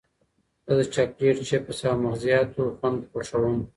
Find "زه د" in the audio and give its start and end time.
0.65-0.79